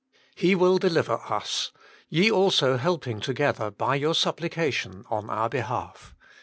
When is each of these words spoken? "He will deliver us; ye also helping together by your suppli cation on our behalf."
"He 0.33 0.55
will 0.55 0.79
deliver 0.79 1.17
us; 1.31 1.71
ye 2.09 2.31
also 2.31 2.77
helping 2.77 3.19
together 3.19 3.69
by 3.69 3.97
your 3.97 4.15
suppli 4.15 4.49
cation 4.49 5.03
on 5.11 5.29
our 5.29 5.47
behalf." 5.47 6.15